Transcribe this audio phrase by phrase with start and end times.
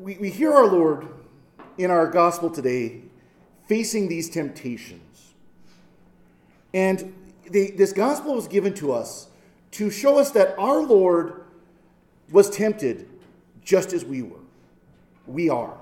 [0.00, 1.08] We, we hear our Lord
[1.76, 3.02] in our gospel today
[3.68, 5.34] facing these temptations.
[6.72, 7.12] And
[7.50, 9.28] this gospel was given to us
[9.72, 11.44] to show us that our Lord
[12.30, 13.08] was tempted
[13.62, 14.40] just as we were.
[15.26, 15.76] We are.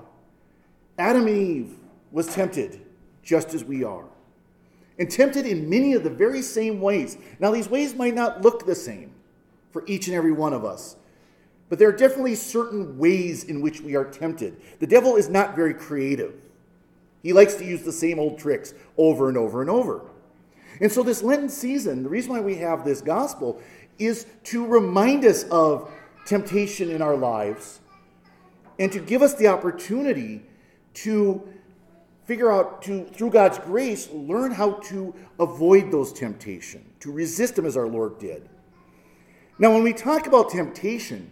[0.97, 1.75] Adam and Eve
[2.11, 2.81] was tempted
[3.23, 4.03] just as we are.
[4.97, 7.17] And tempted in many of the very same ways.
[7.39, 9.11] Now, these ways might not look the same
[9.71, 10.97] for each and every one of us.
[11.69, 14.59] But there are definitely certain ways in which we are tempted.
[14.79, 16.33] The devil is not very creative.
[17.21, 20.01] He likes to use the same old tricks over and over and over.
[20.81, 23.61] And so, this Lenten season, the reason why we have this gospel
[23.99, 25.91] is to remind us of
[26.25, 27.81] temptation in our lives
[28.79, 30.41] and to give us the opportunity
[30.93, 31.47] to
[32.25, 37.65] figure out, to, through God's grace, learn how to avoid those temptations, to resist them
[37.65, 38.47] as our Lord did.
[39.57, 41.31] Now, when we talk about temptation,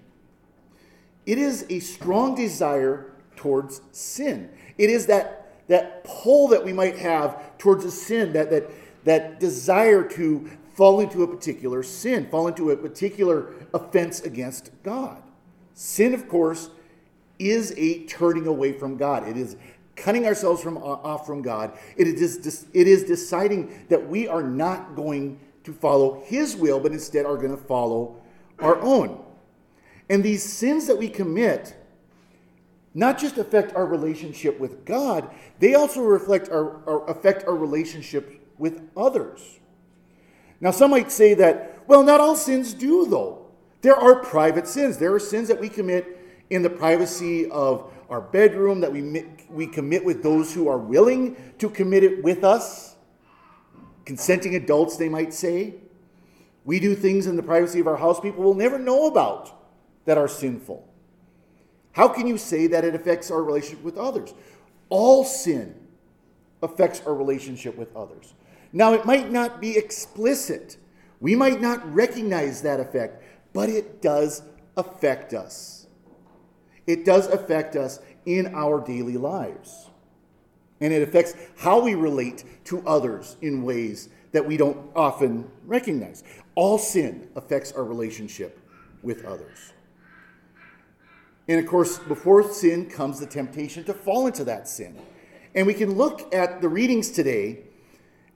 [1.28, 4.50] it is a strong desire towards sin.
[4.78, 8.72] It is that, that pull that we might have towards a sin, that, that,
[9.04, 15.22] that desire to fall into a particular sin, fall into a particular offense against God.
[15.74, 16.70] Sin, of course,
[17.40, 19.28] is a turning away from God.
[19.28, 19.58] It is
[19.98, 21.78] cutting ourselves from, uh, off from God.
[21.98, 26.94] It is, it is deciding that we are not going to follow His will, but
[26.94, 28.22] instead are going to follow
[28.60, 29.26] our own.
[30.10, 31.76] And these sins that we commit
[32.94, 38.42] not just affect our relationship with God, they also reflect our, our, affect our relationship
[38.58, 39.60] with others.
[40.60, 43.46] Now, some might say that, well, not all sins do, though.
[43.82, 44.98] There are private sins.
[44.98, 46.18] There are sins that we commit
[46.50, 51.36] in the privacy of our bedroom, that we, we commit with those who are willing
[51.60, 52.96] to commit it with us.
[54.06, 55.76] Consenting adults, they might say.
[56.66, 59.57] We do things in the privacy of our house people will never know about
[60.08, 60.88] that are sinful.
[61.92, 64.34] How can you say that it affects our relationship with others?
[64.90, 65.76] All sin
[66.64, 68.34] affects our relationship with others.
[68.72, 70.78] Now, it might not be explicit.
[71.20, 73.22] We might not recognize that effect,
[73.52, 74.44] but it does
[74.78, 75.88] affect us.
[76.86, 79.90] It does affect us in our daily lives.
[80.80, 86.24] And it affects how we relate to others in ways that we don't often recognize.
[86.56, 88.60] All sin affects our relationship
[89.02, 89.74] with others.
[91.48, 95.00] And of course, before sin comes the temptation to fall into that sin.
[95.56, 97.60] And we can look at the readings today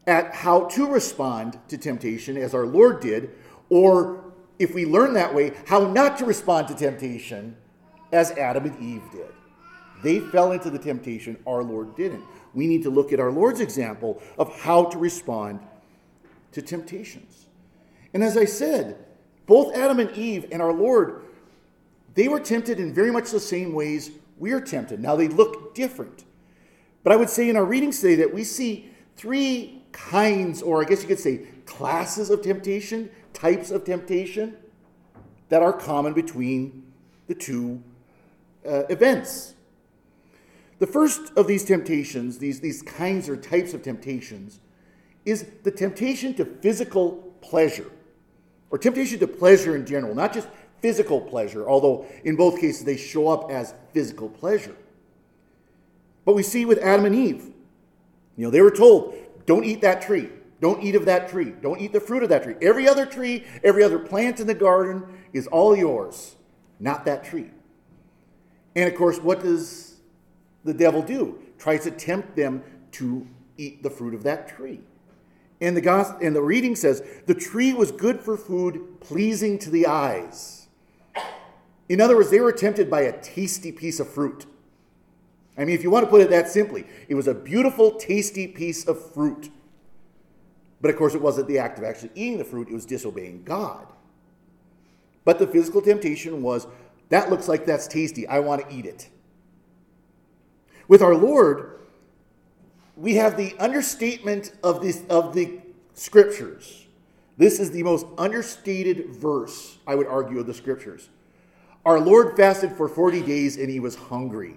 [0.07, 3.31] at how to respond to temptation as our Lord did,
[3.69, 4.23] or
[4.57, 7.55] if we learn that way, how not to respond to temptation
[8.11, 9.27] as Adam and Eve did.
[10.03, 12.23] They fell into the temptation, our Lord didn't.
[12.53, 15.59] We need to look at our Lord's example of how to respond
[16.53, 17.45] to temptations.
[18.13, 19.05] And as I said,
[19.45, 21.23] both Adam and Eve and our Lord
[22.13, 24.99] they were tempted in very much the same ways we're tempted.
[24.99, 26.25] Now, they look different.
[27.03, 30.85] But I would say in our readings today that we see three kinds, or I
[30.85, 34.57] guess you could say classes of temptation, types of temptation
[35.49, 36.91] that are common between
[37.27, 37.81] the two
[38.67, 39.53] uh, events.
[40.79, 44.59] The first of these temptations, these, these kinds or types of temptations,
[45.25, 47.91] is the temptation to physical pleasure,
[48.71, 50.47] or temptation to pleasure in general, not just
[50.81, 54.75] physical pleasure, although in both cases they show up as physical pleasure.
[56.25, 57.51] But we see with Adam and Eve,
[58.35, 59.15] you know, they were told,
[59.45, 60.29] don't eat that tree.
[60.59, 61.53] Don't eat of that tree.
[61.61, 62.55] Don't eat the fruit of that tree.
[62.61, 65.03] Every other tree, every other plant in the garden
[65.33, 66.35] is all yours,
[66.79, 67.49] not that tree.
[68.75, 69.95] And of course, what does
[70.63, 71.39] the devil do?
[71.57, 72.63] Tries to tempt them
[72.93, 73.27] to
[73.57, 74.81] eat the fruit of that tree.
[75.59, 79.69] And the, gospel, and the reading says, the tree was good for food, pleasing to
[79.69, 80.60] the eyes
[81.89, 84.45] in other words, they were tempted by a tasty piece of fruit.
[85.57, 88.47] I mean, if you want to put it that simply, it was a beautiful, tasty
[88.47, 89.51] piece of fruit.
[90.79, 93.43] But of course, it wasn't the act of actually eating the fruit, it was disobeying
[93.43, 93.87] God.
[95.23, 96.67] But the physical temptation was
[97.09, 98.27] that looks like that's tasty.
[98.27, 99.09] I want to eat it.
[100.87, 101.79] With our Lord,
[102.95, 105.59] we have the understatement of, this, of the
[105.93, 106.87] scriptures.
[107.37, 111.09] This is the most understated verse, I would argue, of the scriptures.
[111.85, 114.55] Our Lord fasted for 40 days and he was hungry.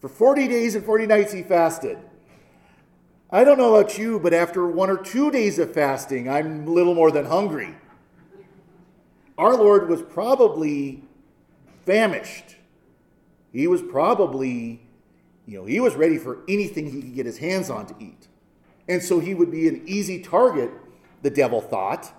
[0.00, 1.98] For 40 days and 40 nights he fasted.
[3.30, 6.94] I don't know about you, but after one or two days of fasting, I'm little
[6.94, 7.76] more than hungry.
[9.38, 11.02] Our Lord was probably
[11.84, 12.56] famished.
[13.52, 14.80] He was probably,
[15.46, 18.26] you know, he was ready for anything he could get his hands on to eat.
[18.88, 20.72] And so he would be an easy target,
[21.22, 22.12] the devil thought,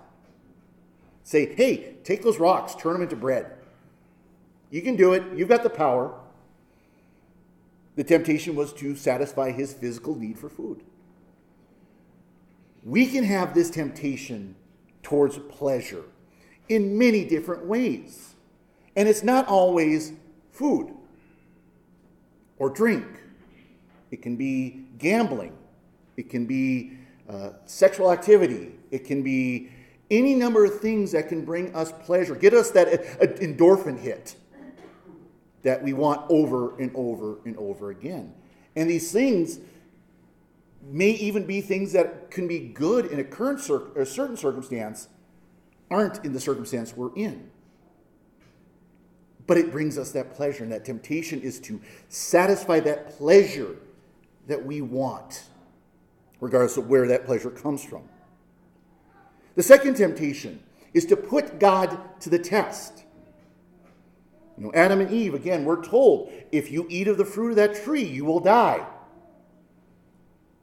[1.24, 3.52] Say, hey, take those rocks, turn them into bread.
[4.70, 5.22] You can do it.
[5.36, 6.14] You've got the power.
[7.94, 10.82] The temptation was to satisfy his physical need for food.
[12.82, 14.56] We can have this temptation
[15.02, 16.04] towards pleasure
[16.68, 18.34] in many different ways.
[18.96, 20.12] And it's not always
[20.50, 20.92] food
[22.58, 23.06] or drink,
[24.10, 25.56] it can be gambling,
[26.16, 26.92] it can be
[27.28, 29.70] uh, sexual activity, it can be
[30.12, 34.36] any number of things that can bring us pleasure, get us that uh, endorphin hit
[35.62, 38.32] that we want over and over and over again.
[38.76, 39.58] And these things
[40.82, 45.08] may even be things that can be good in a current cir- a certain circumstance,
[45.90, 47.50] aren't in the circumstance we're in.
[49.46, 53.76] But it brings us that pleasure, and that temptation is to satisfy that pleasure
[54.46, 55.44] that we want,
[56.40, 58.08] regardless of where that pleasure comes from.
[59.54, 60.62] The second temptation
[60.94, 63.04] is to put God to the test.
[64.56, 67.56] You know, Adam and Eve, again, we're told if you eat of the fruit of
[67.56, 68.86] that tree, you will die.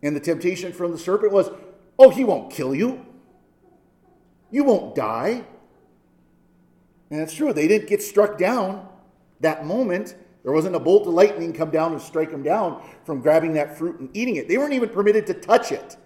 [0.01, 1.49] And the temptation from the serpent was,
[1.97, 3.05] oh, he won't kill you.
[4.51, 5.43] You won't die.
[7.11, 8.87] And it's true, they didn't get struck down
[9.39, 10.15] that moment.
[10.43, 13.77] There wasn't a bolt of lightning come down and strike them down from grabbing that
[13.77, 14.47] fruit and eating it.
[14.47, 15.97] They weren't even permitted to touch it,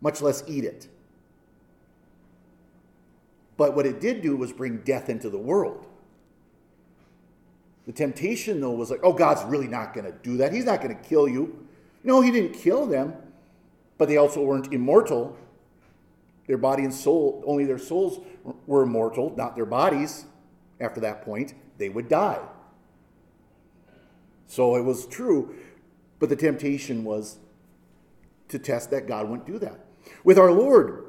[0.00, 0.88] much less eat it.
[3.56, 5.86] But what it did do was bring death into the world.
[7.86, 10.52] The temptation, though, was like, oh, God's really not going to do that.
[10.52, 11.66] He's not going to kill you.
[12.02, 13.14] No, He didn't kill them,
[13.96, 15.36] but they also weren't immortal.
[16.46, 18.20] Their body and soul, only their souls
[18.66, 20.26] were immortal, not their bodies.
[20.80, 22.40] After that point, they would die.
[24.46, 25.54] So it was true,
[26.18, 27.38] but the temptation was
[28.48, 29.80] to test that God wouldn't do that.
[30.22, 31.04] With our Lord,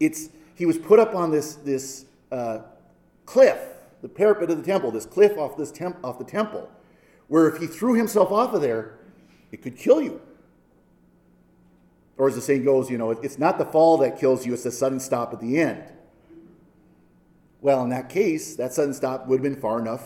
[0.00, 0.30] it's
[0.62, 2.60] he was put up on this, this uh,
[3.26, 3.58] cliff
[4.00, 6.70] the parapet of the temple, this cliff off, this temp- off the temple,
[7.26, 8.96] where if he threw himself off of there,
[9.50, 10.20] it could kill you.
[12.16, 14.62] Or as the saying goes, you know, it's not the fall that kills you, it's
[14.62, 15.82] the sudden stop at the end.
[17.60, 20.04] Well, in that case, that sudden stop would have been far enough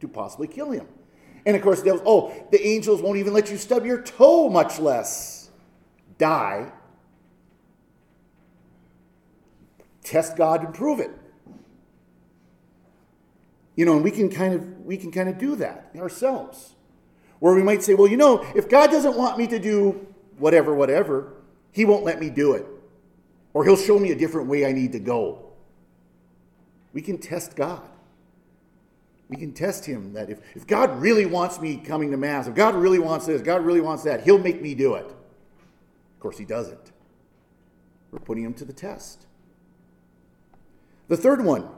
[0.00, 0.88] to possibly kill him.
[1.46, 4.80] And of course, was, oh, the angels won't even let you stub your toe, much
[4.80, 5.50] less
[6.18, 6.72] die.
[10.04, 11.10] Test God and prove it.
[13.76, 16.74] You know, and we can kind of we can kind of do that ourselves.
[17.38, 20.06] Where we might say, well, you know, if God doesn't want me to do
[20.38, 21.32] whatever, whatever,
[21.72, 22.66] he won't let me do it.
[23.52, 25.52] Or he'll show me a different way I need to go.
[26.92, 27.82] We can test God.
[29.28, 32.54] We can test him that if, if God really wants me coming to Mass, if
[32.54, 35.06] God really wants this, God really wants that, he'll make me do it.
[35.06, 36.92] Of course, he doesn't.
[38.10, 39.26] We're putting him to the test.
[41.08, 41.68] The third one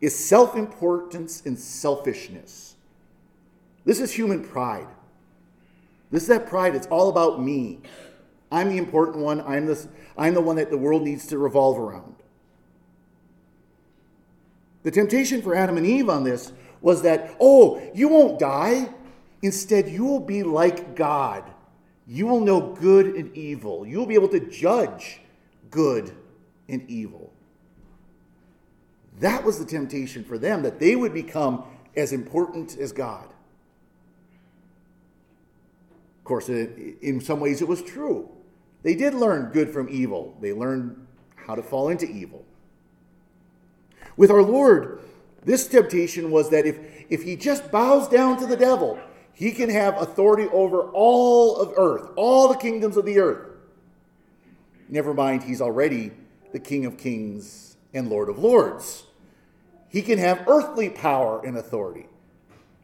[0.00, 2.76] is self importance and selfishness.
[3.84, 4.88] This is human pride.
[6.10, 6.74] This is that pride.
[6.74, 7.80] It's all about me.
[8.52, 9.40] I'm the important one.
[9.42, 9.86] I'm, this,
[10.18, 12.16] I'm the one that the world needs to revolve around.
[14.82, 18.88] The temptation for Adam and Eve on this was that, oh, you won't die.
[19.42, 21.44] Instead, you will be like God.
[22.06, 23.86] You will know good and evil.
[23.86, 25.20] You will be able to judge
[25.70, 26.12] good
[26.68, 27.29] and evil.
[29.20, 31.64] That was the temptation for them, that they would become
[31.94, 33.26] as important as God.
[36.18, 38.30] Of course, in some ways it was true.
[38.82, 41.06] They did learn good from evil, they learned
[41.36, 42.44] how to fall into evil.
[44.16, 45.00] With our Lord,
[45.44, 46.78] this temptation was that if,
[47.10, 48.98] if he just bows down to the devil,
[49.34, 53.48] he can have authority over all of earth, all the kingdoms of the earth.
[54.88, 56.10] Never mind, he's already
[56.52, 59.04] the King of kings and Lord of lords
[59.90, 62.06] he can have earthly power and authority,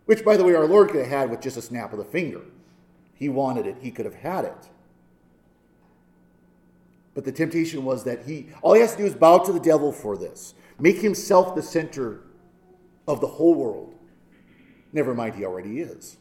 [0.06, 2.04] which, by the way, our Lord could have had with just a snap of the
[2.04, 2.40] finger.
[3.14, 4.68] He wanted it, he could have had it.
[7.14, 9.60] But the temptation was that he, all he has to do is bow to the
[9.60, 12.22] devil for this, make himself the center
[13.06, 13.94] of the whole world.
[14.92, 16.16] Never mind, he already is.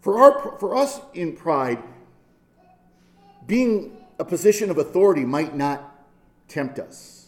[0.00, 1.82] For, our, for us in pride,
[3.46, 6.06] being a position of authority might not
[6.48, 7.25] tempt us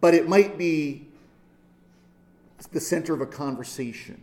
[0.00, 1.06] but it might be
[2.72, 4.20] the center of a conversation,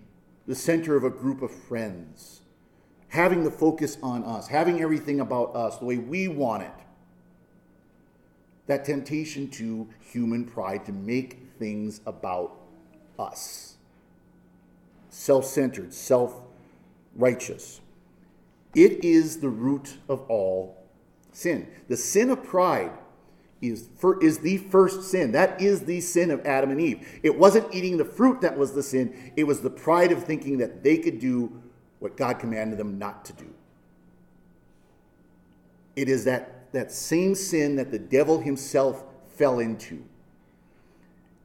[0.48, 2.41] the center of a group of friends,
[3.10, 6.72] having the focus on us, having everything about us the way we want it.
[8.67, 12.58] That temptation to human pride to make things about
[13.20, 13.75] us,
[15.10, 16.41] self centered, self
[17.15, 17.79] righteous.
[18.74, 20.75] It is the root of all
[21.32, 21.67] sin.
[21.88, 22.91] The sin of pride
[23.69, 25.31] is, for, is the first sin.
[25.31, 27.07] That is the sin of Adam and Eve.
[27.24, 30.57] It wasn't eating the fruit that was the sin, it was the pride of thinking
[30.60, 31.62] that they could do
[32.00, 33.53] what God commanded them not to do.
[35.95, 40.03] It is that, that same sin that the devil himself fell into.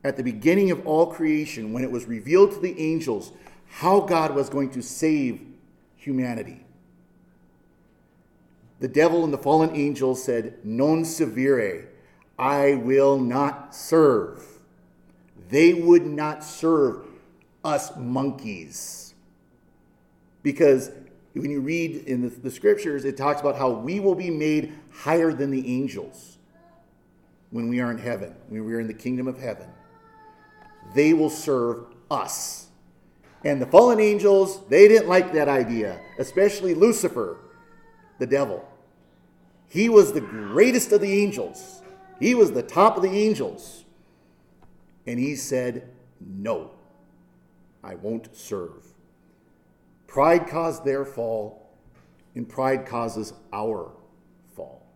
[0.03, 3.33] At the beginning of all creation, when it was revealed to the angels
[3.69, 5.41] how God was going to save
[5.97, 6.65] humanity,
[8.81, 11.85] the devil and the fallen angels said, Non serviam,
[12.41, 14.43] I will not serve.
[15.51, 17.05] They would not serve
[17.63, 19.13] us monkeys.
[20.43, 20.91] Because
[21.35, 24.73] when you read in the, the, scriptures, it talks about how we will be made
[24.91, 26.39] higher than the angels
[27.51, 29.69] when we are in heaven, when we are in the kingdom of heaven.
[30.95, 32.69] They will serve us.
[33.45, 37.37] And the fallen angels, they didn't like that idea, especially Lucifer,
[38.19, 38.67] the devil.
[39.69, 41.83] He was the greatest of the angels,
[42.21, 43.85] he was the top of the angels.
[45.07, 45.89] And he said,
[46.21, 46.71] No,
[47.83, 48.87] I won't serve.
[50.07, 51.71] Pride caused their fall,
[52.35, 53.91] and pride causes our
[54.55, 54.87] fall.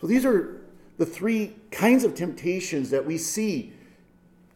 [0.00, 0.62] So these are
[0.96, 3.72] the three kinds of temptations that we see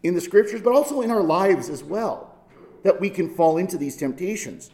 [0.02, 2.36] in the scriptures, but also in our lives as well,
[2.84, 4.70] that we can fall into these temptations.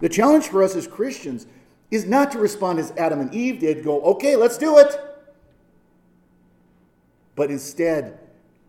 [0.00, 1.46] The challenge for us as Christians
[1.90, 5.00] is not to respond as Adam and Eve did, go, okay, let's do it,
[7.34, 8.18] but instead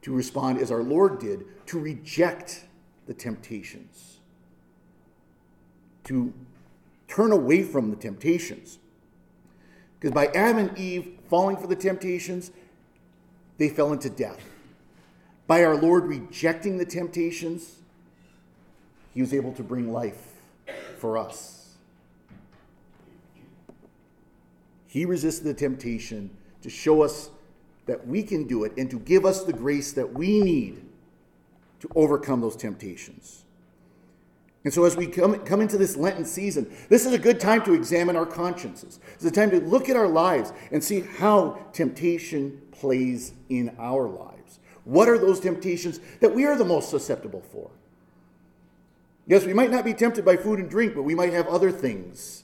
[0.01, 2.65] to respond as our Lord did, to reject
[3.07, 4.17] the temptations,
[6.03, 6.33] to
[7.07, 8.79] turn away from the temptations.
[9.99, 12.51] Because by Adam and Eve falling for the temptations,
[13.57, 14.39] they fell into death.
[15.47, 17.77] By our Lord rejecting the temptations,
[19.13, 20.35] he was able to bring life
[20.99, 21.56] for us.
[24.87, 26.29] He resisted the temptation
[26.61, 27.29] to show us
[27.85, 30.83] that we can do it and to give us the grace that we need
[31.79, 33.43] to overcome those temptations.
[34.63, 37.63] And so, as we come, come into this Lenten season, this is a good time
[37.63, 38.99] to examine our consciences.
[39.13, 44.09] It's a time to look at our lives and see how temptation plays in our
[44.09, 44.59] lives.
[44.83, 47.69] What are those temptations that we are the most susceptible for?
[49.25, 51.71] Yes, we might not be tempted by food and drink, but we might have other
[51.71, 52.43] things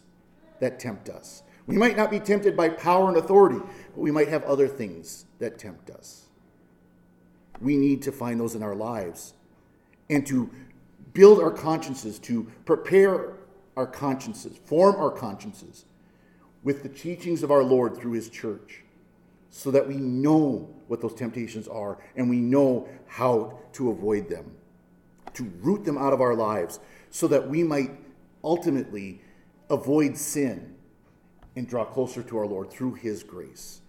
[0.60, 1.44] that tempt us.
[1.65, 5.25] We might not be tempted by power and authority, but we might have other things
[5.39, 6.25] that tempt us.
[7.62, 9.34] We need to find those in our lives
[10.10, 10.50] and to
[11.13, 13.34] build our consciences, to prepare
[13.77, 15.86] our consciences, form our consciences
[16.63, 18.84] with the teachings of our Lord through his church
[19.50, 24.51] so that we know what those temptations are and we know how to avoid them,
[25.34, 26.79] to root them out of our lives
[27.10, 27.91] so that we might
[28.43, 29.22] ultimately
[29.70, 30.73] avoid sin
[31.55, 33.83] and draw closer to our Lord through his grace.